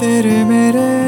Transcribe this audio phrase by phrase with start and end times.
[0.00, 1.00] तेरे मेरे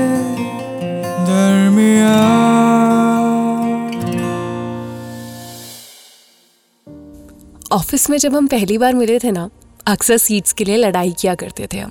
[7.73, 9.51] ऑफ़िस में जब हम पहली बार मिले थे ना,
[9.87, 11.91] अक्सर सीट्स के लिए लड़ाई किया करते थे हम।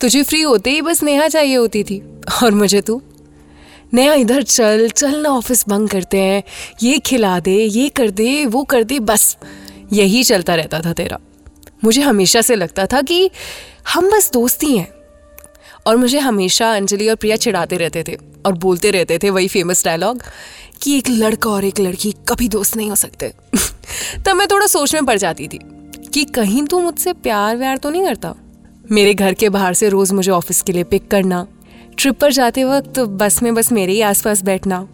[0.00, 2.02] तुझे फ्री होते ही बस नेहा चाहिए होती थी,
[2.42, 3.02] और मुझे तू।
[3.94, 6.42] नेहा इधर चल चल ना ऑफ़िस बंद करते हैं,
[6.82, 9.36] ये खिला दे, ये कर दे, वो कर दे, बस।
[9.92, 11.18] यही चलता रहता था तेरा।
[11.84, 13.30] मुझे हमेशा से लगता था कि
[13.94, 14.95] हम बस दोस्ती हैं।
[15.86, 19.84] और मुझे हमेशा अंजलि और प्रिया चिढ़ाते रहते थे और बोलते रहते थे वही फ़ेमस
[19.84, 20.22] डायलॉग
[20.82, 23.32] कि एक लड़का और एक लड़की कभी दोस्त नहीं हो सकते।
[24.26, 25.58] तब मैं थोड़ा सोच में पड़ जाती थी
[26.14, 28.34] कि कहीं तू मुझसे प्यार व्यार तो नहीं करता?
[28.90, 31.46] मेरे घर के बाहर से रोज मुझे ऑफ़िस के लिए पिक करना
[31.98, 34.88] ट्रिप पर जाते वक्त बस में बस मेरे ही आसपास बैठना,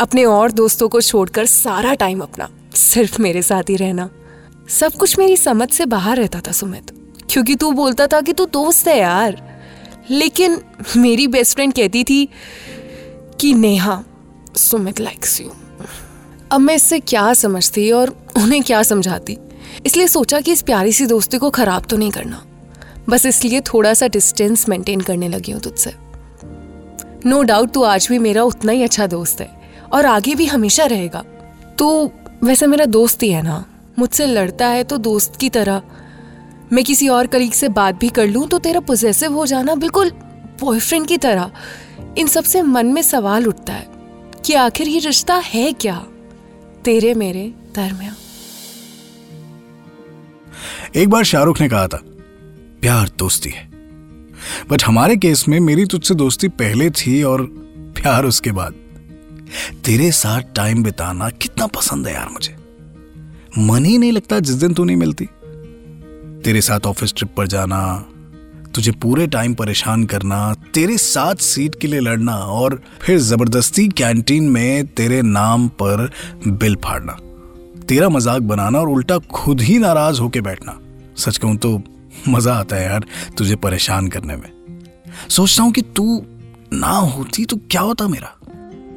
[0.00, 4.10] अपने और दोस्तों को छोड़कर सारा टाइम अपना, सिर्फ़ मेरे साथ ही रहना।
[4.68, 6.90] सब कुछ मेरी समझ से बाहर रहता था सुमित,
[7.30, 9.47] क्योंकि तू बोलता था कि तू दोस्त है यार।
[10.10, 10.60] लेकिन
[10.96, 12.28] मेरी बेस्ट फ्रेंड कहती थी
[13.40, 14.02] कि, नेहा,
[14.56, 15.50] सुमित लाइक्स यू
[16.52, 19.36] अब मैं इससे क्या समझती और उन्हें क्या समझाती?
[19.86, 22.44] इसलिए सोचा कि इस प्यारी सी दोस्ती को खराब तो नहीं करना।
[23.08, 25.94] बस इसलिए थोड़ा सा डिस्टेंस मेंटेन करने लगी हूँ तुझसे।
[27.26, 29.50] नो डाउट तू आज भी मेरा उतना ही अच्छा दोस्त है
[29.92, 31.24] और आगे भी हमेशा रहेगा।
[31.78, 32.10] तू
[32.44, 33.64] वैसे मेरा दोस्त ही है ना।
[33.98, 35.82] मुझसे लड़ता है तो दोस्त की तरह
[36.72, 40.10] मैं किसी और कलीग से बात भी कर लूँ तो तेरा पोजेसिव हो जाना बिल्कुल
[40.60, 41.50] बॉयफ्रेंड की तरह।
[42.18, 43.86] इन सबसे मन में सवाल उठता है
[44.46, 45.96] कि आखिर ये रिश्ता है क्या?
[46.84, 48.14] तेरे मेरे दरमिया
[50.96, 52.00] एक बार शाहरुख ने कहा था,
[52.80, 53.68] प्यार दोस्ती है।
[54.70, 57.42] बट हमारे केस में मेरी तुझसे दोस्ती पहले थी और
[57.96, 58.74] प्यार उसके बाद।
[59.84, 62.56] तेरे साथ टाइम बिताना कितना पसंद है यार मुझे।
[63.58, 65.28] मन ही नहीं लगता जिस दिन तू नहीं मिलती।
[66.44, 67.80] तेरे साथ ऑफ़िस ट्रिप पर जाना,
[68.74, 74.48] तुझे पूरे टाइम परेशान करना, तेरे साथ सीट के लिए लड़ना और फिर ज़बरदस्ती कैंटीन
[74.50, 76.10] में तेरे नाम पर
[76.46, 77.16] बिल फाड़ना।
[77.88, 80.78] तेरा मज़ाक बनाना और उल्टा खुद ही नाराज़ होके बैठना।
[81.16, 81.80] सच कहूँ तो
[82.28, 83.04] मज़ा आता है यार
[83.38, 84.50] तुझे परेशान करने में।
[85.28, 86.24] सोचता हूँ कि तू
[86.72, 88.34] ना होती तो क्या होता मेरा?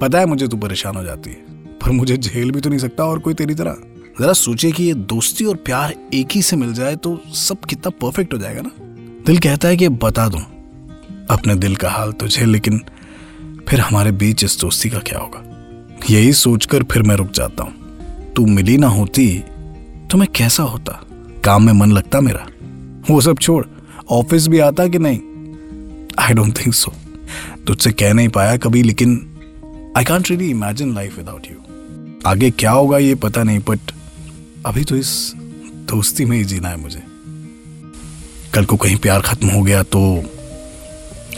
[0.02, 1.36] पता है मुझे तू परेशान हो जाती है,
[1.80, 3.78] पर मुझे झेल भी तो नहीं सकता और कोई तेरी तरह।
[4.20, 7.90] जरा सोचे कि ये दोस्ती और प्यार एक ही से मिल जाए तो सब कितना
[8.02, 8.72] परफेक्ट हो जाएगा ना?
[9.26, 10.42] दिल कहता है कि बता दूँ,
[11.30, 12.82] अपने दिल का हाल तुझे, लेकिन
[13.70, 15.44] फिर हमारे बीच इस दोस्ती का क्या होगा?
[16.10, 19.28] यही सोचकर फिर मैं रुक जाता हूँ। तू मिली ना होती
[20.12, 21.00] तो मैं कैसा होता?
[21.46, 22.46] काम में मन लगता मेरा?
[23.10, 23.66] वो सब छोड़,
[24.10, 25.20] ऑफ़िस भी आता कि नहीं?
[26.20, 26.94] आई डोंट थिंक सो
[27.68, 29.16] तुझसे कह नहीं पाया कभी, लेकिन
[29.98, 31.58] I can't really imagine life without you
[32.26, 33.92] आगे क्या होगा ये पता नहीं बट
[34.66, 35.34] अभी तो इस
[35.90, 37.02] दोस्ती में ही जीना है मुझे।
[38.54, 40.02] कल को कहीं प्यार खत्म हो गया तो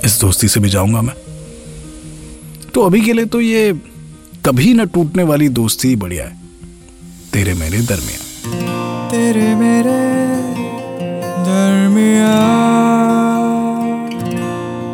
[0.05, 1.15] इस दोस्ती से भी जाऊँगा मैं।
[2.73, 3.73] तो अभी के लिए तो ये
[4.45, 6.41] कभी ना टूटने वाली दोस्ती ही बढ़िया है।
[7.33, 9.97] तेरे मेरे दरमियान। तेरे मेरे
[11.43, 12.33] दरमिया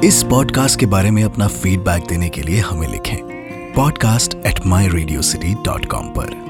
[0.07, 3.17] इस पॉडकास्ट के बारे में अपना फीडबैक देने के लिए हमें लिखें
[3.73, 6.48] podcast at my radio city dot com पर।